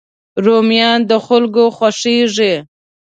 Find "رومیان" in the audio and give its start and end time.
0.45-0.99